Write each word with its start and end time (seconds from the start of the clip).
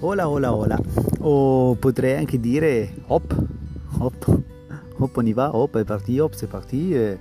Hola, 0.00 0.28
hola, 0.28 0.52
hola. 0.52 0.78
O 1.20 1.74
potrei 1.76 2.16
anche 2.16 2.38
dire 2.38 2.96
hop, 3.06 3.34
hop, 3.96 4.42
hop 4.98 5.16
on 5.16 5.32
va, 5.32 5.56
hop, 5.56 5.78
è 5.78 5.84
partito, 5.84 6.24
hop, 6.24 6.34
c'est 6.34 6.50
parti. 6.50 6.92
Eh, 6.94 7.18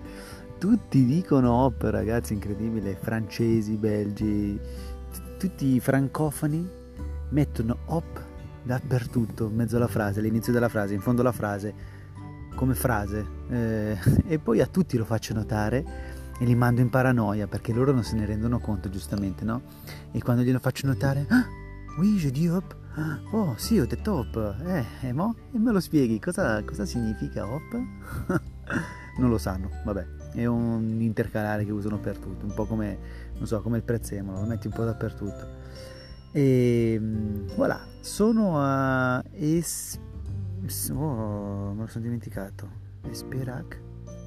tutti 0.57 1.05
dicono 1.05 1.63
hop, 1.63 1.83
ragazzi, 1.83 2.33
incredibile. 2.33 2.97
Francesi, 2.99 3.77
belgi, 3.77 4.59
tutti 5.39 5.75
i 5.75 5.79
francofoni 5.79 6.69
mettono 7.29 7.77
hop 7.85 8.21
dappertutto, 8.63 9.45
in 9.45 9.55
mezzo 9.55 9.77
alla 9.77 9.87
frase, 9.87 10.19
all'inizio 10.19 10.51
della 10.51 10.67
frase, 10.67 10.93
in 10.93 10.99
fondo 10.99 11.21
alla 11.21 11.31
frase, 11.31 11.73
come 12.55 12.75
frase. 12.75 13.25
Eh, 13.51 13.97
e 14.27 14.37
poi 14.37 14.59
a 14.59 14.67
tutti 14.67 14.97
lo 14.97 15.05
faccio 15.05 15.33
notare 15.33 15.85
e 16.37 16.43
li 16.43 16.55
mando 16.55 16.81
in 16.81 16.89
paranoia 16.89 17.47
perché 17.47 17.71
loro 17.71 17.93
non 17.93 18.03
se 18.03 18.17
ne 18.17 18.25
rendono 18.25 18.59
conto, 18.59 18.89
giustamente, 18.89 19.45
no? 19.45 19.61
E 20.11 20.21
quando 20.21 20.43
glielo 20.43 20.59
faccio 20.59 20.87
notare... 20.87 21.25
Ah, 21.29 21.63
Oui, 21.97 22.17
je 22.17 22.29
dis 22.29 22.49
hop. 22.49 22.75
Oh, 23.31 23.53
sì, 23.55 23.79
ho 23.79 23.85
detto 23.85 24.15
hop. 24.15 24.55
Eh, 24.65 25.07
e 25.07 25.13
mo? 25.13 25.33
E 25.53 25.57
me 25.57 25.71
lo 25.71 25.79
spieghi, 25.79 26.19
cosa, 26.19 26.61
cosa 26.65 26.85
significa 26.85 27.47
hop? 27.47 27.71
non 29.17 29.29
lo 29.29 29.37
sanno, 29.37 29.69
vabbè. 29.85 30.05
È 30.33 30.45
un 30.45 30.99
intercalare 30.99 31.63
che 31.63 31.71
usano 31.71 31.97
per 31.97 32.17
tutto, 32.17 32.45
un 32.45 32.53
po' 32.53 32.65
come, 32.65 32.97
non 33.37 33.47
so, 33.47 33.61
come 33.61 33.77
il 33.77 33.83
prezzemolo, 33.83 34.41
lo 34.41 34.45
metti 34.45 34.67
un 34.67 34.73
po' 34.73 34.83
dappertutto. 34.83 35.47
E 36.33 36.99
voilà, 37.55 37.79
sono 38.01 38.55
a 38.57 39.23
es... 39.31 39.97
Oh, 40.91 41.73
me 41.73 41.81
lo 41.83 41.87
sono 41.87 42.03
dimenticato. 42.03 42.67
Esperac? 43.03 43.79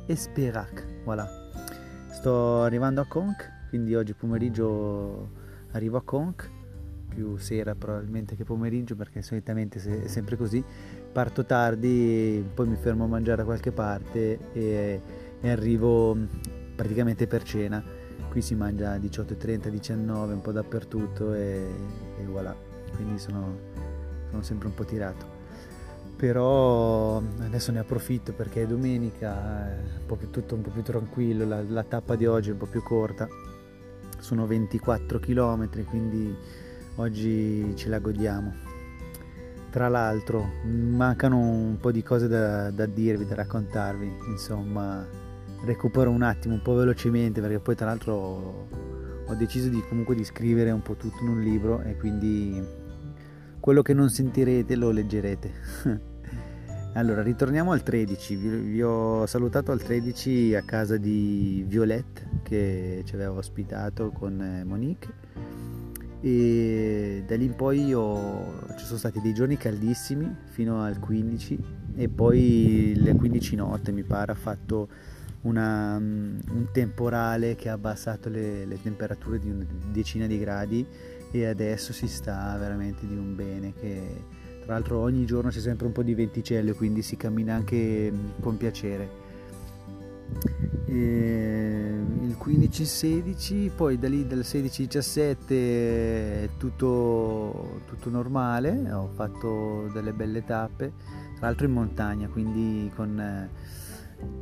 Esperac, 0.06 0.86
voilà. 1.04 1.28
Sto 2.12 2.62
arrivando 2.62 3.02
a 3.02 3.06
Conch, 3.06 3.46
quindi 3.68 3.94
oggi 3.94 4.14
pomeriggio 4.14 5.32
arrivo 5.72 5.98
a 5.98 6.02
Conch 6.02 6.56
più 7.08 7.36
sera 7.36 7.74
probabilmente 7.74 8.36
che 8.36 8.44
pomeriggio 8.44 8.94
perché 8.94 9.22
solitamente 9.22 9.78
è 9.78 10.06
sempre 10.06 10.36
così 10.36 10.62
parto 11.12 11.44
tardi 11.44 12.44
poi 12.54 12.68
mi 12.68 12.76
fermo 12.76 13.04
a 13.04 13.08
mangiare 13.08 13.38
da 13.38 13.44
qualche 13.44 13.72
parte 13.72 14.38
e, 14.52 15.00
e 15.40 15.50
arrivo 15.50 16.16
praticamente 16.78 17.26
per 17.26 17.42
cena. 17.42 17.82
Qui 18.30 18.40
si 18.40 18.54
mangia 18.54 18.96
18.30 18.96 19.68
19 19.68 20.34
un 20.34 20.40
po' 20.40 20.52
dappertutto 20.52 21.34
e, 21.34 21.66
e 22.20 22.24
voilà. 22.24 22.54
Quindi 22.94 23.18
sono, 23.18 23.58
sono 24.30 24.42
sempre 24.42 24.68
un 24.68 24.74
po' 24.74 24.84
tirato. 24.84 25.36
Però 26.16 27.16
adesso 27.40 27.72
ne 27.72 27.80
approfitto 27.80 28.32
perché 28.32 28.62
è 28.62 28.66
domenica 28.66 29.68
è 29.68 29.80
un 30.00 30.06
po' 30.06 30.14
più, 30.14 30.30
tutto 30.30 30.54
un 30.54 30.62
po' 30.62 30.70
più 30.70 30.82
tranquillo 30.82 31.44
la, 31.44 31.62
la 31.62 31.82
tappa 31.82 32.14
di 32.14 32.26
oggi 32.26 32.50
è 32.50 32.52
un 32.52 32.58
po' 32.58 32.66
più 32.66 32.82
corta. 32.82 33.26
Sono 34.20 34.46
24 34.46 35.18
km 35.18 35.84
quindi 35.84 36.36
oggi 36.98 37.74
ce 37.76 37.88
la 37.88 37.98
godiamo. 37.98 38.66
Tra 39.70 39.88
l'altro 39.88 40.52
mancano 40.64 41.38
un 41.38 41.76
po' 41.78 41.92
di 41.92 42.02
cose 42.02 42.26
da, 42.26 42.70
da 42.70 42.86
dirvi, 42.86 43.26
da 43.26 43.34
raccontarvi, 43.34 44.10
insomma 44.30 45.06
recupero 45.64 46.10
un 46.10 46.22
attimo, 46.22 46.54
un 46.54 46.62
po' 46.62 46.74
velocemente 46.74 47.40
perché 47.40 47.58
poi 47.58 47.74
tra 47.74 47.86
l'altro 47.86 48.68
ho 49.26 49.34
deciso 49.34 49.68
di 49.68 49.82
comunque 49.88 50.14
di 50.14 50.24
scrivere 50.24 50.70
un 50.70 50.82
po' 50.82 50.94
tutto 50.94 51.22
in 51.22 51.28
un 51.28 51.40
libro 51.40 51.82
e 51.82 51.96
quindi 51.96 52.62
quello 53.60 53.82
che 53.82 53.92
non 53.92 54.08
sentirete 54.08 54.74
lo 54.74 54.90
leggerete. 54.90 55.52
allora, 56.94 57.22
ritorniamo 57.22 57.72
al 57.72 57.82
13, 57.82 58.36
vi, 58.36 58.48
vi, 58.48 58.82
ho 58.82 59.26
salutato 59.26 59.70
al 59.70 59.82
13 59.82 60.54
a 60.54 60.62
casa 60.62 60.96
di 60.96 61.62
Violette 61.68 62.40
che 62.42 63.02
ci 63.04 63.14
aveva 63.14 63.32
ospitato 63.32 64.10
con 64.10 64.40
eh, 64.40 64.64
Monique 64.64 65.12
e 66.20 67.22
da 67.26 67.36
lì 67.36 67.44
in 67.44 67.54
poi 67.54 67.94
ho, 67.94 68.64
ci 68.76 68.84
sono 68.84 68.98
stati 68.98 69.20
dei 69.20 69.32
giorni 69.32 69.56
caldissimi 69.56 70.34
fino 70.46 70.82
al 70.82 70.98
15 70.98 71.58
e 71.94 72.08
poi 72.08 72.92
le 72.96 73.14
15 73.14 73.56
notte 73.56 73.92
mi 73.92 74.02
pare 74.02 74.32
ha 74.32 74.34
fatto 74.34 74.88
una, 75.42 75.96
un 75.96 76.68
temporale 76.72 77.54
che 77.54 77.68
ha 77.68 77.74
abbassato 77.74 78.28
le, 78.28 78.64
le, 78.64 78.82
temperature 78.82 79.38
di 79.38 79.50
una 79.50 79.64
decina 79.92 80.26
di 80.26 80.38
gradi 80.38 80.84
e 81.30 81.46
adesso 81.46 81.92
si 81.92 82.08
sta 82.08 82.56
veramente 82.58 83.06
di 83.06 83.14
un 83.14 83.36
bene 83.36 83.72
che 83.72 84.24
tra 84.64 84.74
l'altro 84.74 84.98
ogni 84.98 85.24
giorno 85.24 85.50
c'è 85.50 85.60
sempre 85.60 85.86
un 85.86 85.92
po' 85.92 86.02
di 86.02 86.14
venticello 86.14 86.74
quindi 86.74 87.02
si 87.02 87.16
cammina 87.16 87.54
anche 87.54 88.12
con 88.40 88.56
piacere. 88.56 89.26
E 90.86 91.94
il 92.28 92.36
15-16, 92.38 93.70
poi 93.74 93.98
da 93.98 94.06
lì 94.08 94.26
dal 94.26 94.40
16-17 94.40 96.50
tutto, 96.58 97.80
tutto 97.86 98.10
normale, 98.10 98.92
ho 98.92 99.08
fatto 99.14 99.88
delle 99.94 100.12
belle 100.12 100.44
tappe, 100.44 100.92
tra 101.36 101.46
l'altro 101.46 101.64
in 101.66 101.72
montagna, 101.72 102.28
quindi 102.28 102.92
con 102.94 103.18
eh, 103.18 103.48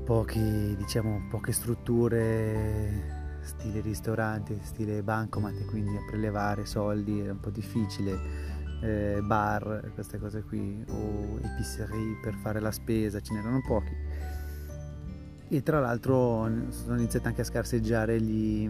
pochi, 0.05 0.75
diciamo, 0.77 1.29
poche 1.31 1.53
strutture 1.53 3.15
stile 3.43 3.81
ristorante, 3.81 4.59
stile 4.63 5.05
bancomat, 5.05 5.67
quindi 5.67 5.97
a 5.97 6.05
prelevare 6.09 6.67
soldi 6.67 7.21
era 7.21 7.31
un 7.33 7.41
po' 7.41 7.51
difficile. 7.51 8.55
Eh, 8.83 9.21
bar, 9.23 9.93
queste 9.95 10.19
cose 10.19 10.43
qui, 10.43 10.85
o 10.89 11.39
epicerie 11.41 12.19
per 12.21 12.35
fare 12.43 12.61
la 12.61 12.73
spesa, 12.73 13.21
ce 13.21 13.33
n'erano 13.33 13.63
pochi 13.67 14.36
e 15.49 15.63
tra 15.63 15.81
l'altro 15.81 16.49
sono 16.71 16.97
iniziati 16.97 17.27
anche 17.27 17.43
a 17.43 17.45
scarseggiare 17.45 18.21
gli, 18.21 18.69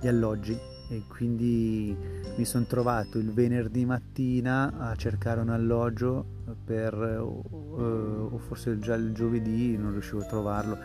gli 0.00 0.06
alloggi. 0.06 0.58
E 0.90 1.04
quindi 1.08 1.96
mi 2.36 2.44
sono 2.44 2.66
trovato 2.66 3.18
il 3.18 3.32
venerdì 3.32 3.86
mattina 3.86 4.74
a 4.78 4.94
cercare 4.94 5.40
un 5.40 5.48
alloggio 5.48 6.24
per 6.62 6.94
o 6.94 8.38
forse 8.46 8.78
già 8.78 8.94
il 8.94 9.12
giovedì 9.12 9.76
non 9.78 9.92
riuscivo 9.92 10.20
a 10.20 10.26
trovarlo. 10.26 10.76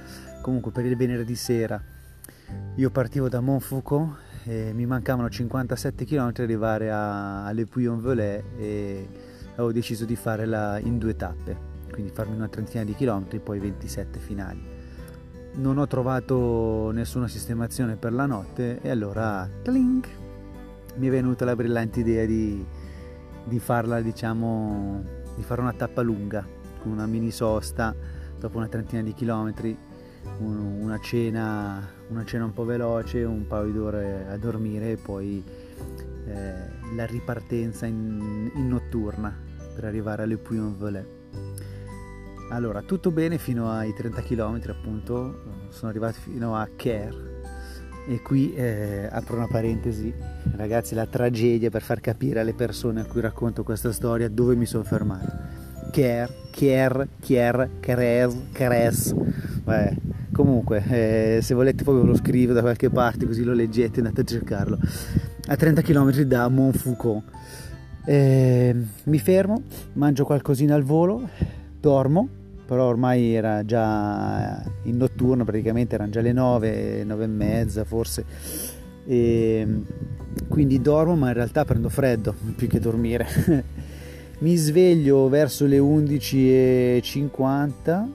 Comunque 0.42 0.72
per 0.72 0.86
il 0.86 0.96
venerdì 0.96 1.36
sera 1.36 1.82
io 2.76 2.90
partivo 2.90 3.28
da 3.28 3.42
Montfaucon 3.42 4.16
e 4.46 4.72
mi 4.74 4.86
mancavano 4.86 5.30
57 5.30 6.06
km 6.06 6.32
per 6.32 6.44
arrivare 6.44 6.90
a, 6.90 7.46
a 7.46 7.52
Le 7.52 7.66
Puy-en-Velay 7.66 8.44
e 8.58 9.10
avevo 9.54 9.74
deciso 9.74 10.06
di 10.06 10.16
farla 10.16 10.80
in 10.80 10.98
due 10.98 11.18
tappe. 11.18 11.76
Quindi 11.92 12.12
farmi 12.14 12.36
una 12.36 12.48
trentina 12.48 12.86
di 12.86 12.94
chilometri 12.94 13.40
poi 13.40 13.60
27 13.60 14.20
finali 14.20 14.77
non 15.58 15.78
ho 15.78 15.88
trovato 15.88 16.92
nessuna 16.92 17.28
sistemazione 17.28 17.96
per 17.96 18.14
la 18.14 18.26
notte 18.26 18.80
e 18.82 18.90
allora 18.90 19.50
tlink, 19.64 20.08
mi 20.96 21.08
è 21.08 21.10
venuta 21.10 21.46
la 21.46 21.56
brillante 21.56 22.00
idea 22.00 22.26
di, 22.26 22.66
di 23.44 23.60
farla 23.60 24.02
diciamo 24.02 25.04
di 25.36 25.44
fare 25.44 25.62
una 25.62 25.74
tappa 25.74 26.02
lunga 26.02 26.46
con 26.82 26.92
una 26.92 27.06
mini 27.06 27.32
sosta 27.32 27.96
dopo 28.40 28.58
una 28.58 28.68
trentina 28.68 29.02
di 29.02 29.14
chilometri 29.14 29.78
una 30.40 31.00
cena, 31.00 31.88
una 32.10 32.26
cena 32.26 32.46
un 32.46 32.54
po' 32.54 32.66
veloce 32.66 33.24
un 33.24 33.48
paio 33.48 33.72
di 33.72 33.78
ore 33.78 34.28
a 34.28 34.38
dormire 34.38 34.92
e 34.92 34.98
poi 34.98 35.44
eh, 36.26 36.96
la 36.96 37.06
ripartenza 37.06 37.86
in, 37.86 38.52
in, 38.54 38.68
notturna 38.68 39.36
per 39.74 39.86
arrivare 39.86 40.24
alle 40.24 40.38
Puy-en-Velay 40.38 41.06
allora, 42.50 42.82
tutto 42.82 43.12
bene 43.12 43.38
fino 43.38 43.70
ai 43.70 43.94
30 43.94 44.22
km 44.22 44.62
appunto, 44.70 45.42
sono 45.70 45.90
arrivati 45.90 46.20
fino 46.20 46.56
a 46.56 46.68
Care 46.76 47.36
e 48.08 48.22
qui 48.22 48.54
eh, 48.54 49.10
apro 49.12 49.36
una 49.36 49.48
parentesi, 49.48 50.14
ragazzi, 50.56 50.96
la 50.96 51.06
tragedia 51.06 51.70
per 51.70 51.82
far 51.82 52.00
capire 52.00 52.40
alle 52.40 52.54
persone 52.54 53.02
a 53.02 53.06
cui 53.06 53.20
racconto 53.20 53.64
questa 53.64 53.92
storia 53.92 54.30
dove 54.30 54.56
mi 54.56 54.66
sono 54.66 54.84
fermato. 54.84 55.30
Care, 55.92 56.34
Care, 56.52 57.10
Care, 57.20 57.70
Cares, 57.82 58.36
Cares. 58.54 59.14
Beh, 59.64 59.98
comunque, 60.32 60.84
eh, 60.88 61.40
se 61.42 61.54
volete 61.54 61.84
poi 61.84 62.00
ve 62.00 62.08
lo 62.08 62.16
scrivo 62.16 62.54
da 62.54 62.62
qualche 62.62 62.90
parte 62.90 63.26
così 63.26 63.44
lo 63.44 63.54
leggete, 63.54 64.00
andate 64.00 64.22
a 64.22 64.24
cercarlo. 64.24 64.80
A 65.48 65.56
30 65.58 65.82
km 65.82 66.22
da 66.22 66.48
Montfaucon. 66.48 67.24
Eh, 68.06 68.76
mi 69.04 69.20
fermo, 69.20 69.64
mangio 69.94 70.24
qualcosina 70.24 70.76
al 70.76 70.84
volo, 70.84 71.28
dormo 71.88 72.28
però 72.68 72.84
ormai 72.84 73.34
era 73.34 73.64
già 73.64 74.62
in 74.84 74.98
notturno 74.98 75.46
praticamente 75.46 75.96
erano 75.96 76.12
già 76.12 76.20
le 76.20 76.34
9 76.34 77.06
9 77.06 77.24
e 77.24 77.28
mezza 77.28 77.86
forse. 77.86 78.26
E 79.06 79.66
quindi 80.50 80.82
dormo 80.82 81.16
ma 81.16 81.30
in 81.30 81.34
realtà 81.34 81.64
prendo 81.64 81.88
freddo 81.88 82.36
più 82.58 82.68
che 82.68 82.82
dormire. 82.82 83.26
Mi 84.40 84.58
sveglio 84.58 85.30
verso 85.30 85.66
le 85.66 85.78
11.50 85.78 88.08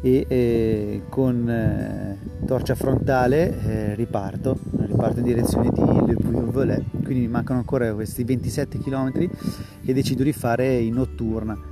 e 0.00 0.24
eh, 0.26 1.02
con 1.10 1.46
eh, 1.46 2.16
torcia 2.46 2.74
frontale 2.74 3.54
eh, 3.66 3.94
riparto. 3.96 4.56
Riparto 4.78 5.18
in 5.18 5.26
direzione 5.26 5.68
di 5.70 5.82
Le 6.06 6.14
Puy-en-Velay 6.14 6.84
quindi 7.04 7.20
mi 7.20 7.28
mancano 7.28 7.58
ancora 7.58 7.92
questi 7.92 8.24
27 8.24 8.78
km 8.78 9.12
che 9.12 9.28
decido 9.92 10.22
di 10.22 10.32
fare 10.32 10.78
in 10.78 10.94
notturna 10.94 11.69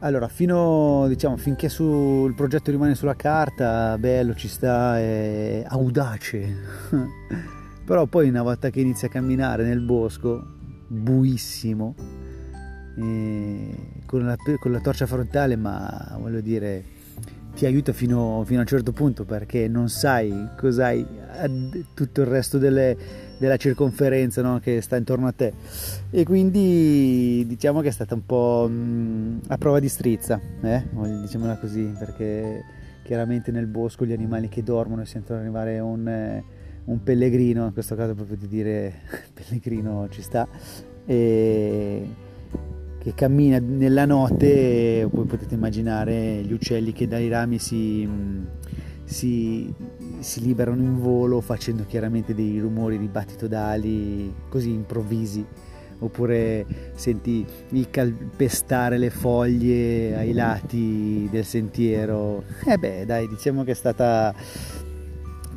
allora, 0.00 0.28
fino, 0.28 1.06
diciamo, 1.08 1.36
finché 1.36 1.68
su, 1.68 2.24
il 2.28 2.34
progetto 2.34 2.70
rimane 2.70 2.94
sulla 2.94 3.16
carta, 3.16 3.98
bello, 3.98 4.34
ci 4.34 4.46
sta, 4.46 4.98
è 4.98 5.64
audace. 5.66 6.56
Però 7.84 8.06
poi 8.06 8.28
una 8.28 8.42
volta 8.42 8.70
che 8.70 8.80
inizia 8.80 9.08
a 9.08 9.10
camminare 9.10 9.64
nel 9.64 9.80
bosco, 9.80 10.44
buissimo, 10.86 11.94
con 12.94 14.24
la, 14.24 14.36
con 14.58 14.72
la 14.72 14.80
torcia 14.80 15.06
frontale, 15.06 15.56
ma 15.56 16.16
voglio 16.20 16.40
dire, 16.40 16.84
ti 17.54 17.66
aiuta 17.66 17.92
fino, 17.92 18.42
fino, 18.46 18.58
a 18.58 18.62
un 18.62 18.68
certo 18.68 18.92
punto 18.92 19.24
perché 19.24 19.66
non 19.66 19.88
sai 19.88 20.48
cos'hai 20.56 21.04
tutto 21.94 22.20
il 22.20 22.26
resto 22.26 22.58
delle, 22.58 22.96
della 23.38 23.56
circonferenza 23.56 24.42
no? 24.42 24.58
che 24.58 24.80
sta 24.80 24.96
intorno 24.96 25.26
a 25.26 25.32
te 25.32 25.52
e 26.10 26.24
quindi 26.24 27.44
diciamo 27.46 27.80
che 27.80 27.88
è 27.88 27.92
stata 27.92 28.14
un 28.14 28.26
po' 28.26 28.68
mh, 28.68 29.42
a 29.48 29.58
prova 29.58 29.80
di 29.80 29.88
strizza 29.88 30.40
eh? 30.60 30.84
diciamola 31.20 31.56
così 31.56 31.94
perché 31.98 32.64
chiaramente 33.04 33.50
nel 33.50 33.66
bosco 33.66 34.04
gli 34.04 34.12
animali 34.12 34.48
che 34.48 34.62
dormono 34.62 35.02
e 35.02 35.06
sentono 35.06 35.40
arrivare 35.40 35.78
un, 35.78 36.06
eh, 36.06 36.44
un 36.84 37.02
pellegrino 37.02 37.66
in 37.66 37.72
questo 37.72 37.94
caso 37.94 38.14
proprio 38.14 38.36
di 38.36 38.48
dire 38.48 39.00
pellegrino 39.32 40.08
ci 40.10 40.22
sta 40.22 40.46
e 41.06 42.26
che 42.98 43.14
cammina 43.14 43.58
nella 43.60 44.04
notte 44.04 45.08
poi 45.10 45.24
potete 45.24 45.54
immaginare 45.54 46.42
gli 46.42 46.52
uccelli 46.52 46.92
che 46.92 47.06
dai 47.06 47.28
rami 47.28 47.58
si, 47.58 48.06
si, 49.08 49.72
si, 50.18 50.40
liberano 50.42 50.82
in 50.82 51.00
volo 51.00 51.40
facendo 51.40 51.84
chiaramente 51.86 52.34
dei 52.34 52.58
rumori 52.58 52.98
di 52.98 53.08
battito 53.08 53.48
d'ali 53.48 54.32
così 54.48 54.70
improvvisi 54.70 55.44
oppure 56.00 56.64
senti 56.94 57.44
il 57.70 57.90
calpestare 57.90 58.98
le 58.98 59.10
foglie 59.10 60.14
ai 60.16 60.32
lati 60.32 61.26
del 61.30 61.44
sentiero 61.44 62.44
e 62.64 62.72
eh 62.72 62.78
beh 62.78 63.04
dai 63.04 63.26
diciamo 63.26 63.64
che 63.64 63.72
è 63.72 63.74
stata 63.74 64.34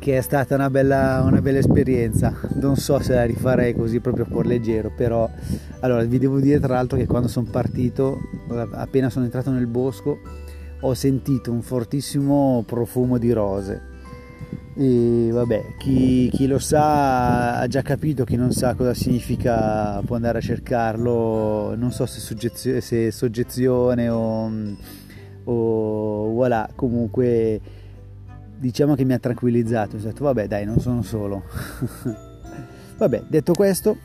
che 0.02 0.18
è 0.18 0.20
stata 0.20 0.56
una 0.56 0.68
bella, 0.68 1.22
una 1.24 1.40
bella 1.40 1.58
esperienza. 1.58 2.34
Non 2.54 2.74
so 2.74 2.98
se 2.98 3.14
la 3.14 3.24
rifarei 3.24 3.72
così 3.72 4.00
proprio 4.00 4.24
por 4.24 4.46
leggero, 4.46 4.90
però 4.90 5.30
allora 5.78 6.02
vi 6.02 6.18
devo 6.18 6.40
dire 6.40 6.58
tra 6.58 6.74
l'altro 6.74 6.98
che 6.98 7.06
quando 7.06 7.28
sono 7.28 7.46
partito, 7.48 8.18
appena 8.72 9.10
sono 9.10 9.26
entrato 9.26 9.52
nel 9.52 9.68
bosco, 9.68 10.18
ho 10.84 10.94
sentito 10.94 11.52
un 11.52 11.62
fortissimo 11.62 12.64
profumo 12.66 13.18
di 13.18 13.32
rose. 13.32 13.90
E 14.74 15.28
vabbè, 15.30 15.74
chi, 15.78 16.30
chi, 16.32 16.46
lo 16.46 16.58
sa 16.58 17.58
ha 17.58 17.66
già 17.66 17.82
capito, 17.82 18.24
chi 18.24 18.36
non 18.36 18.52
sa 18.52 18.74
cosa 18.74 18.94
significa 18.94 20.00
può 20.04 20.16
andare 20.16 20.38
a 20.38 20.40
cercarlo, 20.40 21.74
non 21.76 21.92
so 21.92 22.06
se, 22.06 22.20
soggezione, 22.20 22.80
se 22.80 23.10
soggezione 23.10 24.08
o, 24.08 24.50
o 25.44 26.30
voilà, 26.32 26.70
comunque 26.74 27.60
diciamo 28.58 28.94
che 28.94 29.04
mi 29.04 29.12
ha 29.12 29.18
tranquillizzato, 29.18 29.96
ho 29.96 30.00
detto 30.00 30.24
vabbè 30.24 30.48
dai 30.48 30.64
non 30.64 30.80
sono 30.80 31.02
solo. 31.02 31.42
vabbè, 32.96 33.24
detto 33.28 33.52
questo, 33.52 33.98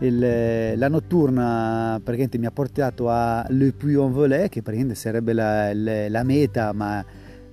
il, 0.00 0.78
la 0.78 0.88
notturna 0.88 2.00
mi 2.04 2.46
ha 2.46 2.50
portato 2.50 3.08
a 3.08 3.44
Le 3.48 3.72
Puy-en-Velay 3.72 4.48
che 4.48 4.62
sarebbe 4.94 5.32
la, 5.32 5.72
la, 5.74 6.08
la, 6.08 6.22
meta 6.22 6.72
ma 6.72 7.04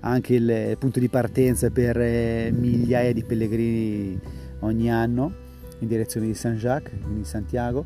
anche 0.01 0.35
il 0.35 0.77
punto 0.77 0.99
di 0.99 1.09
partenza 1.09 1.69
per 1.71 1.99
eh, 1.99 2.53
migliaia 2.55 3.13
di 3.13 3.23
pellegrini 3.23 4.19
ogni 4.59 4.91
anno 4.91 5.43
in 5.79 5.87
direzione 5.87 6.27
di 6.27 6.35
Saint-Jacques, 6.35 7.01
quindi 7.01 7.25
Santiago 7.25 7.85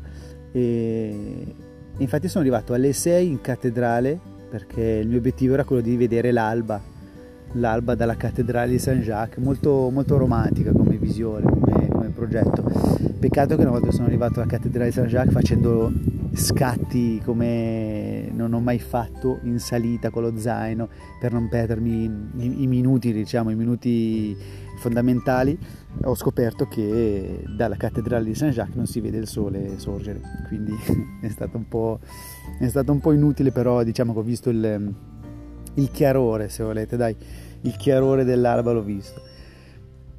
e 0.52 1.54
infatti 1.96 2.28
sono 2.28 2.42
arrivato 2.42 2.74
alle 2.74 2.92
6 2.92 3.26
in 3.26 3.40
cattedrale 3.40 4.18
perché 4.50 4.82
il 4.82 5.08
mio 5.08 5.18
obiettivo 5.18 5.54
era 5.54 5.64
quello 5.64 5.82
di 5.82 5.96
vedere 5.96 6.32
l'alba 6.32 6.98
l'alba 7.54 7.94
dalla 7.94 8.16
cattedrale 8.16 8.70
di 8.70 8.78
Saint-Jacques, 8.78 9.42
molto, 9.42 9.90
molto 9.90 10.16
romantica 10.16 10.72
come 10.72 10.96
visione, 10.96 11.44
come, 11.46 11.88
come, 11.88 12.08
progetto. 12.10 12.62
Peccato 13.20 13.54
che 13.54 13.60
una 13.60 13.72
volta 13.72 13.90
sono 13.90 14.06
arrivato 14.06 14.40
alla 14.40 14.48
cattedrale 14.48 14.86
di 14.86 14.92
Saint-Jacques 14.92 15.34
facendo 15.34 15.92
scatti 16.32 17.20
come 17.22 18.30
non 18.32 18.54
ho 18.54 18.60
mai 18.60 18.78
fatto 18.78 19.40
in 19.42 19.58
salita 19.58 20.08
con 20.08 20.22
lo 20.22 20.38
zaino 20.38 20.88
per 21.20 21.30
non 21.30 21.48
perdermi 21.50 22.30
i, 22.36 22.62
i 22.62 22.66
minuti, 22.66 23.12
diciamo, 23.12 23.50
i 23.50 23.54
minuti 23.54 24.34
fondamentali, 24.78 25.58
ho 26.04 26.14
scoperto 26.14 26.66
che 26.66 27.44
dalla 27.54 27.76
cattedrale 27.76 28.24
di 28.24 28.34
Saint-Jacques 28.34 28.76
non 28.76 28.86
si 28.86 29.00
vede 29.00 29.18
il 29.18 29.26
sole 29.26 29.78
sorgere, 29.78 30.22
quindi 30.48 30.72
è 31.20 31.28
stato 31.28 31.58
un 31.58 31.68
po', 31.68 32.00
stato 32.68 32.90
un 32.90 33.00
po 33.00 33.12
inutile, 33.12 33.52
però 33.52 33.82
diciamo 33.82 34.14
che 34.14 34.18
ho 34.18 34.22
visto 34.22 34.48
il 34.48 34.94
il 35.74 35.90
chiarore 35.90 36.48
se 36.48 36.62
volete, 36.62 36.96
dai, 36.96 37.14
il 37.62 37.76
chiarore 37.76 38.24
dell'alba 38.24 38.72
l'ho 38.72 38.82
visto. 38.82 39.22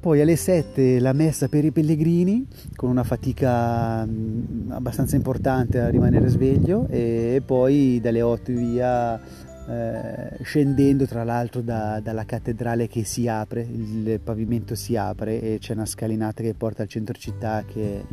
Poi 0.02 0.20
alle 0.20 0.34
7 0.34 0.98
la 0.98 1.12
messa 1.12 1.46
per 1.46 1.64
i 1.64 1.70
pellegrini, 1.70 2.44
con 2.74 2.90
una 2.90 3.04
fatica 3.04 4.04
mm, 4.04 4.72
abbastanza 4.72 5.14
importante 5.14 5.78
a 5.78 5.90
rimanere 5.90 6.26
sveglio, 6.26 6.88
e 6.88 7.40
poi 7.46 8.00
dalle 8.02 8.20
8 8.20 8.52
via, 8.52 9.14
eh, 9.14 10.42
scendendo 10.42 11.06
tra 11.06 11.22
l'altro 11.22 11.60
da, 11.60 12.00
dalla 12.00 12.24
cattedrale 12.24 12.88
che 12.88 13.04
si 13.04 13.28
apre, 13.28 13.60
il 13.60 14.18
pavimento 14.18 14.74
si 14.74 14.96
apre 14.96 15.40
e 15.40 15.58
c'è 15.60 15.74
una 15.74 15.86
scalinata 15.86 16.42
che 16.42 16.54
porta 16.54 16.82
al 16.82 16.88
centro 16.88 17.14
città 17.14 17.62
che 17.64 18.04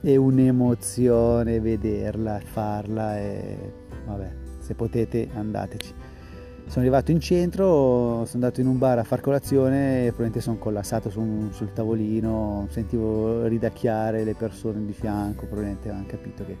è 0.00 0.16
un'emozione 0.16 1.60
vederla, 1.60 2.40
farla 2.42 3.18
e 3.18 3.58
vabbè, 4.06 4.30
se 4.60 4.74
potete 4.74 5.28
andateci 5.34 6.11
sono 6.72 6.86
arrivato 6.86 7.10
in 7.10 7.20
centro, 7.20 8.24
sono 8.24 8.44
andato 8.44 8.62
in 8.62 8.66
un 8.66 8.78
bar 8.78 8.96
a 8.96 9.04
far 9.04 9.20
colazione 9.20 9.98
e 9.98 10.04
probabilmente 10.04 10.40
sono 10.40 10.56
collassato 10.56 11.10
su, 11.10 11.50
sul 11.50 11.70
tavolino, 11.74 12.66
sentivo 12.70 13.46
ridacchiare 13.46 14.24
le 14.24 14.32
persone 14.32 14.82
di 14.86 14.94
fianco, 14.94 15.44
probabilmente 15.44 15.90
hanno 15.90 16.06
capito 16.06 16.46
che 16.46 16.56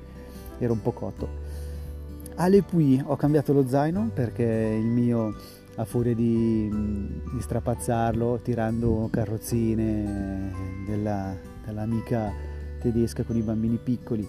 ero 0.58 0.74
un 0.74 0.82
po' 0.82 0.92
cotto. 0.92 1.28
Alle 2.34 2.60
Puy 2.60 3.02
ho 3.02 3.16
cambiato 3.16 3.54
lo 3.54 3.66
zaino 3.66 4.10
perché 4.12 4.42
il 4.42 4.84
mio 4.84 5.34
a 5.76 5.86
furia 5.86 6.14
di, 6.14 6.68
di 6.68 7.40
strapazzarlo 7.40 8.40
tirando 8.42 9.08
carrozzine 9.10 10.52
della, 10.86 11.34
dell'amica 11.64 12.30
tedesca 12.82 13.22
con 13.22 13.36
i 13.36 13.40
bambini 13.40 13.78
piccoli 13.82 14.28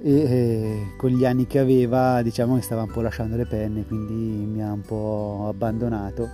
e 0.00 0.12
eh, 0.12 0.86
con 0.96 1.10
gli 1.10 1.24
anni 1.24 1.46
che 1.46 1.58
aveva 1.58 2.22
diciamo 2.22 2.54
che 2.54 2.62
stava 2.62 2.82
un 2.82 2.90
po' 2.90 3.00
lasciando 3.00 3.36
le 3.36 3.46
penne 3.46 3.84
quindi 3.84 4.14
mi 4.46 4.62
ha 4.62 4.72
un 4.72 4.82
po' 4.82 5.46
abbandonato 5.48 6.28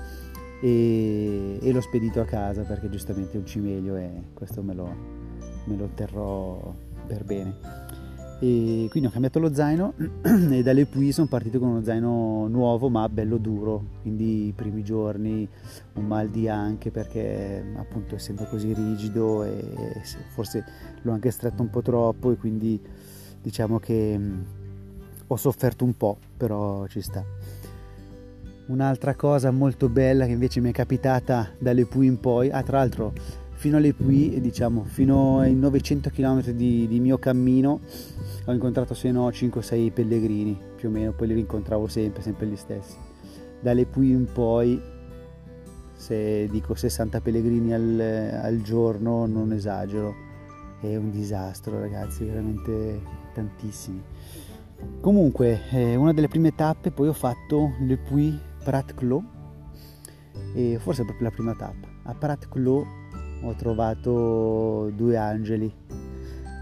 e, 0.64 1.58
e 1.60 1.72
l'ho 1.72 1.80
spedito 1.82 2.20
a 2.20 2.24
casa 2.24 2.62
perché 2.62 2.88
giustamente 2.88 3.36
è 3.36 3.36
un 3.36 3.46
cimelio 3.46 3.96
e 3.96 4.10
questo 4.32 4.62
me 4.62 4.72
lo, 4.72 4.96
me 5.66 5.76
lo 5.76 5.90
terrò 5.94 6.74
per 7.06 7.24
bene. 7.24 7.82
E 8.40 8.88
quindi 8.90 9.08
ho 9.08 9.12
cambiato 9.12 9.38
lo 9.38 9.54
zaino 9.54 9.92
e 10.50 10.62
dalle 10.62 10.86
Pui 10.86 11.12
sono 11.12 11.28
partito 11.28 11.58
con 11.58 11.68
uno 11.68 11.82
zaino 11.82 12.48
nuovo 12.48 12.88
ma 12.88 13.08
bello 13.08 13.36
duro 13.36 13.84
quindi 14.02 14.48
i 14.48 14.52
primi 14.52 14.82
giorni 14.82 15.48
un 15.94 16.04
mal 16.04 16.28
di 16.28 16.48
anche 16.48 16.90
perché 16.90 17.64
appunto 17.76 18.16
essendo 18.16 18.44
così 18.44 18.74
rigido 18.74 19.44
e 19.44 20.02
forse 20.32 20.64
l'ho 21.02 21.12
anche 21.12 21.30
stretto 21.30 21.62
un 21.62 21.70
po' 21.70 21.80
troppo 21.80 22.32
e 22.32 22.36
quindi 22.36 22.80
diciamo 23.44 23.78
che 23.78 24.16
mm, 24.18 24.42
ho 25.26 25.36
sofferto 25.36 25.84
un 25.84 25.94
po', 25.94 26.16
però 26.34 26.86
ci 26.86 27.02
sta. 27.02 27.22
Un'altra 28.68 29.14
cosa 29.14 29.50
molto 29.50 29.90
bella 29.90 30.24
che 30.24 30.32
invece 30.32 30.60
mi 30.60 30.70
è 30.70 30.72
capitata 30.72 31.50
dalle 31.58 31.84
Pui 31.84 32.06
in 32.06 32.18
poi, 32.18 32.50
ah 32.50 32.62
tra 32.62 32.78
l'altro 32.78 33.12
fino 33.52 33.76
alle 33.76 33.92
Pui, 33.92 34.40
diciamo 34.40 34.84
fino 34.84 35.40
ai 35.40 35.54
900 35.54 36.08
km 36.08 36.50
di, 36.50 36.88
di 36.88 37.00
mio 37.00 37.18
cammino 37.18 37.80
ho 38.46 38.52
incontrato 38.52 38.94
se 38.94 39.10
no 39.10 39.28
5-6 39.28 39.92
pellegrini 39.92 40.58
più 40.76 40.88
o 40.88 40.92
meno, 40.92 41.12
poi 41.12 41.28
li 41.28 41.34
rincontravo 41.34 41.86
sempre, 41.86 42.22
sempre 42.22 42.46
gli 42.46 42.56
stessi. 42.56 42.96
Dalle 43.60 43.84
Pui 43.84 44.10
in 44.10 44.26
poi, 44.32 44.80
se 45.94 46.46
dico 46.50 46.74
60 46.74 47.20
pellegrini 47.20 47.74
al, 47.74 48.40
al 48.42 48.60
giorno 48.62 49.26
non 49.26 49.52
esagero, 49.52 50.14
è 50.80 50.96
un 50.96 51.10
disastro 51.10 51.80
ragazzi, 51.80 52.24
veramente 52.24 53.22
tantissimi. 53.34 54.02
Comunque, 55.00 55.60
eh, 55.70 55.96
una 55.96 56.12
delle 56.12 56.28
prime 56.28 56.54
tappe 56.54 56.90
poi 56.90 57.08
ho 57.08 57.12
fatto 57.12 57.72
Le 57.80 57.96
Puy 57.98 58.38
Prat 58.62 58.94
Clos 58.94 59.22
e 60.54 60.78
forse 60.80 61.04
proprio 61.04 61.28
la 61.28 61.34
prima 61.34 61.54
tappa. 61.54 61.88
A 62.04 62.14
Prat 62.14 62.48
Clos 62.48 62.86
ho 63.42 63.54
trovato 63.54 64.90
due 64.94 65.16
angeli. 65.16 65.72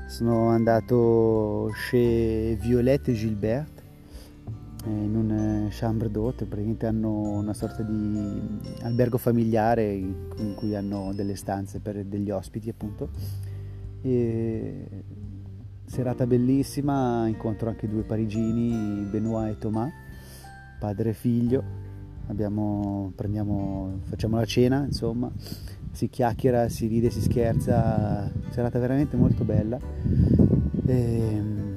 Sono 0.09 0.49
andato 0.49 1.71
chez 1.89 2.59
Violette 2.59 3.13
Gilbert 3.13 3.83
eh, 4.85 4.91
in 4.91 5.15
un 5.15 5.31
eh, 5.31 5.69
chambre 5.71 6.11
d'hôte, 6.11 6.45
praticamente 6.45 6.87
hanno 6.87 7.39
una 7.39 7.55
sorta 7.55 7.83
di 7.83 8.61
albergo 8.83 9.17
familiare 9.17 9.93
in 9.95 10.55
cui 10.57 10.75
hanno 10.75 11.13
delle 11.15 11.37
stanze 11.37 11.79
per 11.79 12.05
degli 12.05 12.31
ospiti 12.31 12.69
appunto. 12.69 13.09
E 14.03 14.87
serata 15.93 16.27
bellissima, 16.27 17.29
incontro 17.29 17.69
anche 17.69 17.87
due 17.87 18.01
parigini, 18.01 19.07
Benoit 19.11 19.57
e 19.57 19.59
Thomas, 19.59 19.93
padre 20.79 21.11
e 21.11 21.13
figlio. 21.13 21.63
Abbiamo, 22.29 23.13
facciamo 24.05 24.39
la 24.39 24.45
cena, 24.47 24.85
insomma, 24.87 25.31
si 25.91 26.09
chiacchiera, 26.09 26.71
si 26.71 26.87
ride, 26.87 27.11
si 27.11 27.21
scherza, 27.21 28.33
serata 28.49 28.79
veramente 28.79 29.19
molto 29.19 29.45
bella. 29.45 29.79
E, 30.87 30.95
ehm, 30.95 31.75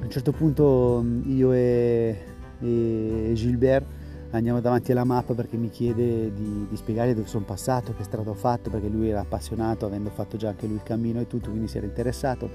un 0.00 0.10
certo 0.10 0.30
punto 0.30 1.04
io 1.24 1.52
e, 1.52 2.20
e 2.60 3.32
Gilbert 3.34 3.95
andiamo 4.30 4.60
davanti 4.60 4.92
alla 4.92 5.04
mappa 5.04 5.34
perché 5.34 5.56
mi 5.56 5.70
chiede 5.70 6.32
di, 6.32 6.66
di 6.68 6.76
spiegargli 6.76 7.12
dove 7.12 7.28
sono 7.28 7.44
passato, 7.44 7.94
che 7.96 8.04
strada 8.04 8.30
ho 8.30 8.34
fatto, 8.34 8.70
perché 8.70 8.88
lui 8.88 9.08
era 9.08 9.20
appassionato, 9.20 9.86
avendo 9.86 10.10
fatto 10.10 10.36
già 10.36 10.48
anche 10.48 10.66
lui 10.66 10.76
il 10.76 10.82
cammino 10.82 11.20
e 11.20 11.26
tutto, 11.26 11.50
quindi 11.50 11.68
si 11.68 11.76
era 11.76 11.86
interessato. 11.86 12.46
E 12.46 12.50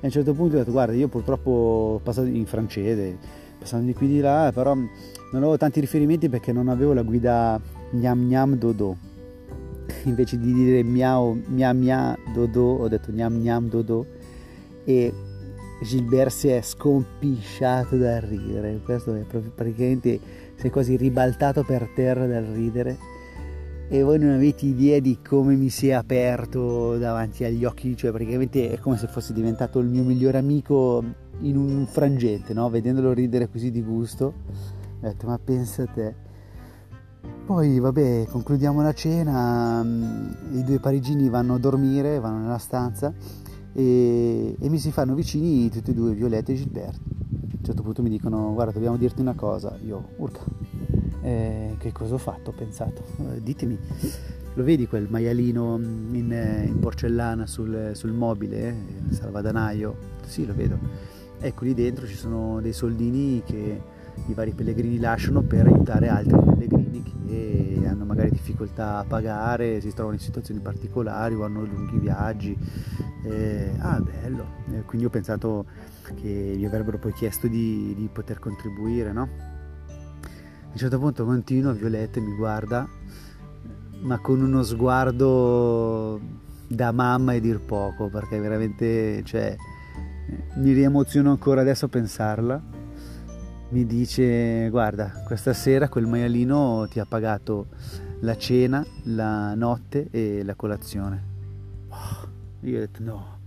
a 0.00 0.06
un 0.06 0.10
certo 0.10 0.34
punto 0.34 0.56
ho 0.56 0.58
detto, 0.58 0.70
guarda, 0.70 0.92
io 0.94 1.08
purtroppo 1.08 1.50
ho 1.50 1.98
passato 1.98 2.26
in 2.26 2.46
francese, 2.46 3.16
passando 3.58 3.86
di 3.86 3.94
qui 3.94 4.06
di 4.06 4.20
là, 4.20 4.50
però 4.54 4.74
non 4.74 4.88
avevo 5.32 5.56
tanti 5.56 5.80
riferimenti 5.80 6.28
perché 6.28 6.52
non 6.52 6.68
avevo 6.68 6.92
la 6.92 7.02
guida 7.02 7.60
gnam 7.90 8.26
gnam 8.26 8.56
dodo. 8.56 8.96
Invece 10.04 10.38
di 10.38 10.52
dire 10.52 10.82
miau 10.82 11.40
mia 11.46 11.72
mia 11.72 12.16
dodo, 12.32 12.62
ho 12.62 12.88
detto 12.88 13.10
gnam 13.10 13.40
gnam 13.40 13.68
dodo 13.68 14.06
e 14.84 15.12
Gilbert 15.82 16.30
si 16.30 16.48
è 16.48 16.62
scompisciato 16.62 17.96
dal 17.96 18.20
ridere. 18.20 18.80
Questo 18.84 19.14
è 19.14 19.20
proprio 19.20 19.52
praticamente 19.54 20.18
è 20.56 20.70
quasi 20.70 20.96
ribaltato 20.96 21.62
per 21.62 21.90
terra 21.94 22.26
dal 22.26 22.44
ridere 22.44 23.14
e 23.88 24.02
voi 24.02 24.18
non 24.18 24.30
avete 24.30 24.64
idea 24.66 24.98
di 24.98 25.18
come 25.26 25.54
mi 25.54 25.68
si 25.68 25.88
è 25.88 25.92
aperto 25.92 26.96
davanti 26.96 27.44
agli 27.44 27.64
occhi, 27.64 27.96
cioè 27.96 28.10
praticamente 28.10 28.70
è 28.70 28.78
come 28.78 28.96
se 28.96 29.06
fosse 29.06 29.32
diventato 29.32 29.78
il 29.78 29.88
mio 29.88 30.02
migliore 30.02 30.38
amico 30.38 31.04
in 31.40 31.56
un 31.56 31.86
frangente, 31.86 32.54
no? 32.54 32.68
vedendolo 32.70 33.12
ridere 33.12 33.48
così 33.48 33.70
di 33.70 33.82
gusto. 33.82 34.24
Ho 34.24 35.00
detto 35.00 35.26
ma 35.26 35.38
pensa 35.38 35.82
a 35.82 35.86
te. 35.86 36.14
Poi 37.44 37.78
vabbè, 37.78 38.26
concludiamo 38.30 38.80
la 38.80 38.94
cena, 38.94 39.84
i 39.84 40.64
due 40.64 40.80
parigini 40.80 41.28
vanno 41.28 41.54
a 41.54 41.58
dormire, 41.58 42.18
vanno 42.18 42.38
nella 42.38 42.58
stanza 42.58 43.12
e, 43.74 44.56
e 44.58 44.68
mi 44.70 44.78
si 44.78 44.90
fanno 44.92 45.14
vicini 45.14 45.68
tutti 45.68 45.90
e 45.90 45.94
due, 45.94 46.14
Violetta 46.14 46.52
e 46.52 46.54
Gilberto. 46.54 47.13
Un 47.64 47.70
certo 47.70 47.82
punto 47.82 48.02
mi 48.02 48.10
dicono 48.10 48.52
guarda 48.52 48.72
dobbiamo 48.72 48.98
dirti 48.98 49.22
una 49.22 49.32
cosa, 49.32 49.74
io 49.86 50.10
urca, 50.16 50.42
eh, 51.22 51.76
che 51.78 51.92
cosa 51.92 52.12
ho 52.12 52.18
fatto? 52.18 52.50
Ho 52.50 52.52
pensato, 52.52 53.02
eh, 53.20 53.42
ditemi, 53.42 53.78
lo 54.52 54.62
vedi 54.62 54.86
quel 54.86 55.06
maialino 55.08 55.76
in, 55.76 56.66
in 56.66 56.78
porcellana 56.78 57.46
sul, 57.46 57.92
sul 57.94 58.12
mobile, 58.12 58.68
eh, 58.68 59.14
salvadanaio? 59.14 59.96
Sì, 60.26 60.44
lo 60.44 60.54
vedo. 60.54 60.78
Ecco 61.40 61.64
lì 61.64 61.72
dentro 61.72 62.06
ci 62.06 62.16
sono 62.16 62.60
dei 62.60 62.74
soldini 62.74 63.42
che 63.42 63.80
i 64.26 64.34
vari 64.34 64.52
pellegrini 64.52 64.98
lasciano 64.98 65.42
per 65.42 65.66
aiutare 65.66 66.08
altri 66.08 66.36
pellegrini 66.36 67.02
che 67.02 67.86
hanno 67.86 68.04
magari 68.04 68.30
difficoltà 68.30 68.98
a 68.98 69.04
pagare, 69.04 69.80
si 69.80 69.92
trovano 69.92 70.16
in 70.16 70.20
situazioni 70.20 70.60
particolari 70.60 71.34
o 71.34 71.44
hanno 71.44 71.64
lunghi 71.64 71.98
viaggi. 71.98 72.56
Eh, 73.24 73.72
ah, 73.78 74.00
bello! 74.00 74.46
Eh, 74.72 74.82
quindi 74.82 75.06
ho 75.06 75.10
pensato 75.10 75.66
che 76.14 76.54
gli 76.56 76.64
avrebbero 76.64 76.98
poi 76.98 77.12
chiesto 77.12 77.46
di, 77.46 77.94
di 77.96 78.08
poter 78.12 78.38
contribuire, 78.38 79.12
no? 79.12 79.22
A 79.22 80.70
un 80.72 80.76
certo 80.76 80.98
punto 80.98 81.24
continuo, 81.24 81.72
Violetta 81.72 82.20
mi 82.20 82.34
guarda, 82.34 82.86
ma 84.00 84.18
con 84.18 84.42
uno 84.42 84.62
sguardo 84.62 86.20
da 86.66 86.92
mamma 86.92 87.34
e 87.34 87.40
dir 87.40 87.60
poco, 87.60 88.08
perché 88.08 88.38
veramente, 88.38 89.22
cioè, 89.24 89.56
mi 90.56 90.72
riemoziono 90.72 91.30
ancora 91.30 91.60
adesso 91.60 91.84
a 91.84 91.88
pensarla 91.88 92.73
mi 93.74 93.86
dice 93.86 94.68
guarda 94.70 95.10
questa 95.26 95.52
sera 95.52 95.88
quel 95.88 96.06
maialino 96.06 96.86
ti 96.88 97.00
ha 97.00 97.04
pagato 97.04 97.66
la 98.20 98.36
cena, 98.36 98.86
la 99.06 99.56
notte 99.56 100.06
e 100.12 100.44
la 100.44 100.54
colazione. 100.54 101.22
Oh, 101.88 102.28
io 102.60 102.76
ho 102.76 102.80
detto 102.80 103.02
no, 103.02 103.38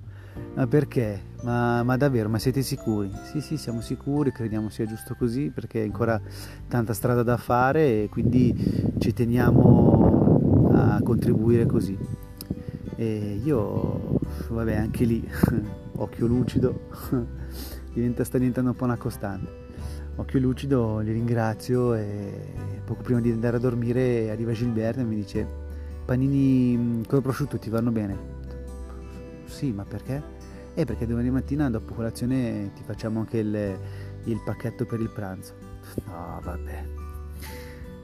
ma 0.54 0.68
perché? 0.68 1.22
Ma, 1.44 1.82
ma, 1.84 1.96
davvero, 1.96 2.28
ma 2.28 2.40
siete 2.40 2.62
sicuri? 2.62 3.10
Sì, 3.24 3.40
sì, 3.40 3.56
siamo 3.56 3.80
sicuri, 3.80 4.34
crediamo 4.34 4.68
sia 4.68 4.86
giusto 4.86 5.16
così 5.16 5.50
perché 5.50 5.82
è 5.82 5.86
ancora 5.86 6.20
tanta 6.68 6.92
strada 6.92 7.24
da 7.24 7.38
fare 7.38 8.04
e 8.04 8.10
quindi 8.10 8.54
ci 8.98 9.14
teniamo 9.14 10.72
a 10.74 11.02
contribuire 11.04 11.66
così. 11.66 11.98
E 12.98 13.40
io, 13.42 14.20
vabbè, 14.50 14.76
anche 14.76 15.06
lì, 15.06 15.26
occhio 15.96 16.28
lucido, 16.28 16.90
diventa, 17.94 18.26
sta 18.26 18.38
diventando 18.38 18.72
un 18.72 18.76
po' 18.76 18.84
una 18.84 18.98
costante 18.98 19.66
occhio 20.18 20.40
lucido 20.40 21.00
li 21.00 21.12
ringrazio 21.12 21.94
e 21.94 22.32
poco 22.84 23.04
prima 23.04 23.22
di 23.22 23.32
andare 23.32 23.58
a 23.58 23.60
dormire 23.60 24.30
arriva 24.30 24.52
Gilberto 24.52 25.00
e 25.00 25.04
mi 25.04 25.16
dice 25.16 25.48
panini 26.06 26.76
mm, 26.76 27.04
con 27.04 27.18
il 27.18 27.24
prosciutto 27.24 27.58
ti 27.58 27.70
vanno 27.70 27.92
bene? 27.92 28.36
Sì, 29.46 29.72
ma 29.72 29.86
perché? 29.86 30.36
Eh 30.74 30.86
perché 30.86 31.06
domani 31.06 31.30
mattina 31.30 31.70
dopo 31.70 31.94
colazione 31.94 32.72
ti 32.76 32.84
facciamo 32.84 33.20
anche 33.20 33.40
il, 33.40 33.80
il 34.26 34.42
pacchetto 34.44 34.86
per 34.86 35.00
il 35.00 35.10
pranzo. 35.10 35.54
No, 36.06 36.40
vabbè. 36.44 36.86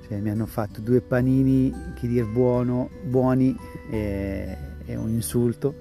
Cioè, 0.08 0.20
mi 0.20 0.30
hanno 0.30 0.46
fatto 0.46 0.82
due 0.82 1.02
panini, 1.02 1.74
che 1.96 2.08
dir 2.08 2.26
buono, 2.26 2.90
buoni, 3.04 3.56
è, 3.90 4.58
è 4.86 4.96
un 4.96 5.10
insulto, 5.10 5.76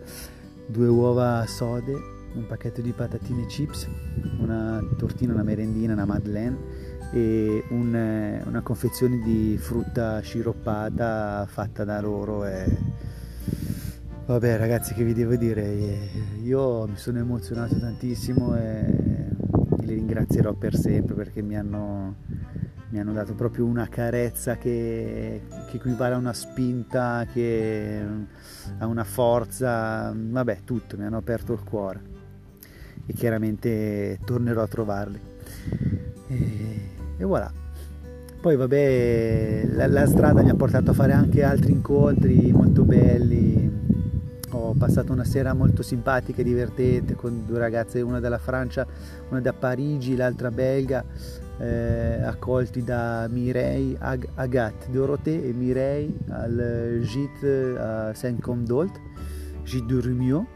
due 0.67 0.89
uova 0.89 1.45
sode 1.47 2.12
un 2.35 2.47
pacchetto 2.47 2.81
di 2.81 2.93
patatine 2.93 3.47
chips, 3.47 3.89
una 4.39 4.83
tortina, 4.97 5.33
una 5.33 5.43
merendina, 5.43 5.93
una 5.93 6.05
madeleine 6.05 6.57
e 7.13 7.65
un, 7.71 7.95
eh, 7.95 8.43
una 8.47 8.63
confezione 8.63 9.19
di 9.19 9.59
frutta 9.59 10.21
sciroppata 10.21 11.47
fatta 11.47 11.85
da 11.85 12.01
loro 12.01 12.47
e 12.47 12.65
vabbè 14.27 14.57
ragazzi 14.57 14.95
che 14.95 15.05
vi 15.05 15.13
devo 15.13 15.37
dire? 15.37 16.09
Io 16.43 16.87
mi 16.87 16.97
sono 16.97 17.19
emozionato 17.19 17.79
tantissimo 17.79 18.57
e 18.57 19.31
li 19.81 19.95
ringrazierò 19.95 20.55
per 20.55 20.75
sempre 20.75 21.15
perché 21.15 21.43
mi 21.43 21.57
hanno, 21.57 22.15
mi 22.89 22.99
hanno 22.99 23.13
dato 23.13 23.35
proprio 23.35 23.67
una 23.67 23.89
carezza 23.89 24.57
che, 24.57 25.43
che 25.69 25.77
equivale 25.77 26.15
a 26.15 26.19
una 26.19 26.33
spinta 26.33 27.27
che 27.31 28.01
a 28.79 28.87
una 28.87 29.05
forza 29.05 30.15
vabbè 30.17 30.61
tutto 30.65 30.97
mi 30.97 31.05
hanno 31.05 31.19
aperto 31.19 31.53
il 31.53 31.63
cuore 31.63 32.21
e 33.07 33.13
chiaramente 33.13 34.19
tornerò 34.25 34.63
a 34.63 34.67
trovarli. 34.67 35.21
E, 36.29 36.91
e 37.17 37.25
voilà. 37.25 37.51
Poi 38.41 38.57
vabbè, 38.57 39.69
la, 39.73 39.87
la, 39.87 40.07
strada 40.07 40.43
mi 40.43 40.51
ha 40.51 40.55
portato 40.57 40.91
a 40.91 40.95
fare 40.95 41.13
anche 41.13 41.45
altri 41.45 41.73
incontri 41.73 42.51
molto 42.53 42.85
belli. 42.85 43.71
Ho 44.51 44.75
passato 44.77 45.13
una 45.13 45.25
sera 45.25 45.55
molto 45.55 45.83
simpatica 45.83 46.41
e 46.41 46.45
divertente 46.45 47.15
con 47.15 47.45
due 47.47 47.59
ragazze, 47.59 48.01
una 48.01 48.19
dalla 48.19 48.39
Francia, 48.39 48.85
una 49.31 49.41
da 49.41 49.53
Parigi, 49.53 50.17
l'altra 50.17 50.51
belga, 50.51 51.05
eh, 51.59 52.21
accolti 52.23 52.83
da 52.83 53.29
Mireille 53.31 53.97
Ag- 54.01 54.29
Agathe 54.35 54.91
Dorothée 54.91 55.49
e 55.49 55.53
Mireille 55.53 56.15
al 56.31 57.01
Gîte 57.03 57.77
a 57.79 58.13
Saint-Comdolt, 58.13 59.01
Gîte 59.63 59.87
du 59.87 60.01
Rumio 60.01 60.47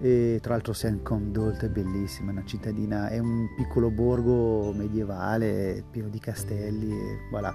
e 0.00 0.38
tra 0.40 0.54
l'altro 0.54 0.72
Saint 0.72 1.02
Condolt 1.02 1.62
è 1.62 1.68
bellissima, 1.68 2.30
è 2.30 2.32
una 2.32 2.44
cittadina, 2.44 3.08
è 3.08 3.18
un 3.18 3.48
piccolo 3.54 3.90
borgo 3.90 4.72
medievale 4.72 5.84
pieno 5.90 6.08
di 6.08 6.18
castelli 6.18 6.90
e 6.90 7.18
voilà. 7.30 7.54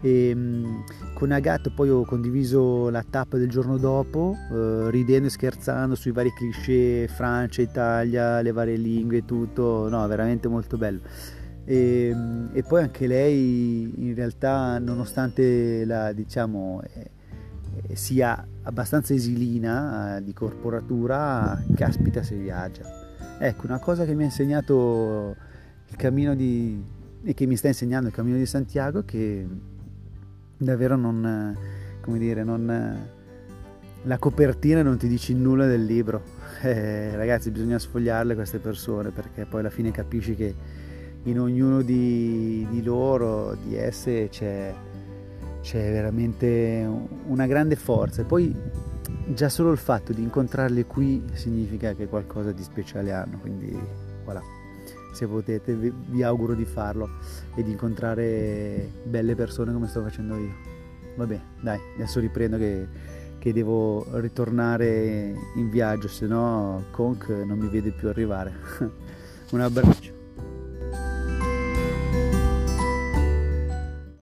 E, 0.00 0.32
um, 0.34 0.84
con 1.14 1.30
Agathe 1.30 1.70
poi 1.70 1.88
ho 1.88 2.04
condiviso 2.04 2.90
la 2.90 3.04
tappa 3.08 3.38
del 3.38 3.48
giorno 3.48 3.78
dopo, 3.78 4.36
uh, 4.50 4.88
ridendo 4.88 5.28
e 5.28 5.30
scherzando 5.30 5.94
sui 5.94 6.12
vari 6.12 6.32
cliché 6.32 7.08
Francia, 7.08 7.62
Italia, 7.62 8.40
le 8.42 8.52
varie 8.52 8.76
lingue 8.76 9.18
e 9.18 9.24
tutto, 9.24 9.88
no, 9.88 10.06
veramente 10.08 10.48
molto 10.48 10.76
bello. 10.76 11.00
E, 11.64 12.14
e, 12.52 12.62
poi 12.62 12.82
anche 12.82 13.06
lei 13.06 13.92
in 13.96 14.14
realtà 14.14 14.78
nonostante 14.78 15.84
la 15.84 16.12
diciamo 16.12 16.80
sia 17.92 18.46
abbastanza 18.62 19.14
esilina 19.14 20.16
eh, 20.16 20.22
di 20.22 20.32
corporatura, 20.32 21.62
caspita 21.74 22.22
se 22.22 22.36
viaggia. 22.36 22.84
Ecco, 23.38 23.66
una 23.66 23.78
cosa 23.78 24.04
che 24.04 24.14
mi 24.14 24.22
ha 24.22 24.26
insegnato 24.26 25.36
il 25.88 25.96
cammino 25.96 26.34
di, 26.34 26.82
e 27.22 27.34
che 27.34 27.46
mi 27.46 27.56
sta 27.56 27.68
insegnando 27.68 28.08
il 28.08 28.14
cammino 28.14 28.36
di 28.36 28.46
Santiago 28.46 29.00
è 29.00 29.04
che 29.04 29.46
davvero 30.56 30.96
non, 30.96 31.56
come 32.00 32.18
dire, 32.18 32.44
non, 32.44 33.08
la 34.02 34.18
copertina 34.18 34.82
non 34.82 34.96
ti 34.96 35.08
dice 35.08 35.34
nulla 35.34 35.66
del 35.66 35.84
libro. 35.84 36.44
Eh, 36.62 37.14
ragazzi, 37.14 37.50
bisogna 37.50 37.78
sfogliarle 37.78 38.34
queste 38.34 38.58
persone 38.58 39.10
perché 39.10 39.44
poi 39.44 39.60
alla 39.60 39.68
fine 39.68 39.90
capisci 39.90 40.34
che 40.34 40.54
in 41.24 41.38
ognuno 41.38 41.82
di, 41.82 42.66
di 42.70 42.82
loro, 42.82 43.54
di 43.62 43.76
esse, 43.76 44.28
c'è 44.30 44.74
c'è 45.66 45.90
veramente 45.90 46.88
una 47.26 47.46
grande 47.46 47.74
forza 47.74 48.22
e 48.22 48.24
poi 48.24 48.54
già 49.34 49.48
solo 49.48 49.72
il 49.72 49.78
fatto 49.78 50.12
di 50.12 50.22
incontrarli 50.22 50.84
qui 50.84 51.24
significa 51.32 51.92
che 51.92 52.06
qualcosa 52.06 52.52
di 52.52 52.62
speciale 52.62 53.10
hanno, 53.10 53.40
quindi 53.40 53.76
voilà, 54.22 54.40
se 55.12 55.26
potete 55.26 55.74
vi, 55.74 56.22
auguro 56.22 56.54
di 56.54 56.64
farlo 56.64 57.08
e 57.56 57.64
di 57.64 57.72
incontrare 57.72 58.92
belle 59.02 59.34
persone 59.34 59.72
come 59.72 59.88
sto 59.88 60.02
facendo 60.02 60.36
io. 60.36 60.54
Vabbè, 61.16 61.40
dai, 61.60 61.80
adesso 61.96 62.20
riprendo 62.20 62.58
che, 62.58 62.86
che 63.40 63.52
devo 63.52 64.06
ritornare 64.20 65.34
in 65.56 65.68
viaggio, 65.68 66.06
se 66.06 66.28
no 66.28 66.84
Conk 66.92 67.28
non 67.44 67.58
mi 67.58 67.66
vede 67.66 67.90
più 67.90 68.06
arrivare. 68.06 68.54
Un 69.50 69.60
abbraccio. 69.60 70.15